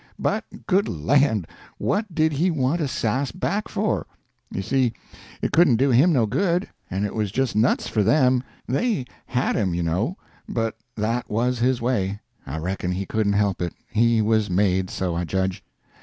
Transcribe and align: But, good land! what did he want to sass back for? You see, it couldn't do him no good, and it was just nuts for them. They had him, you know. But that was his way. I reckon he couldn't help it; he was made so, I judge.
But, 0.17 0.65
good 0.65 0.89
land! 0.89 1.45
what 1.77 2.15
did 2.15 2.31
he 2.33 2.49
want 2.49 2.79
to 2.79 2.87
sass 2.87 3.31
back 3.31 3.67
for? 3.67 4.07
You 4.51 4.63
see, 4.63 4.93
it 5.43 5.51
couldn't 5.51 5.75
do 5.75 5.91
him 5.91 6.11
no 6.11 6.25
good, 6.25 6.67
and 6.89 7.05
it 7.05 7.13
was 7.13 7.31
just 7.31 7.55
nuts 7.55 7.87
for 7.87 8.01
them. 8.01 8.41
They 8.67 9.05
had 9.27 9.55
him, 9.55 9.75
you 9.75 9.83
know. 9.83 10.17
But 10.49 10.75
that 10.95 11.29
was 11.29 11.59
his 11.59 11.83
way. 11.83 12.19
I 12.47 12.57
reckon 12.57 12.93
he 12.93 13.05
couldn't 13.05 13.33
help 13.33 13.61
it; 13.61 13.73
he 13.91 14.23
was 14.23 14.49
made 14.49 14.89
so, 14.89 15.13
I 15.13 15.23
judge. 15.23 15.63